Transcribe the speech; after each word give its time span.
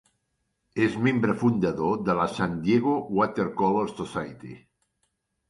És 0.85 0.95
membre 1.07 1.35
fundador 1.41 1.99
de 2.07 2.15
la 2.21 2.25
San 2.39 2.57
Diego 2.65 2.97
Watercolor 3.19 3.93
Society. 3.95 4.57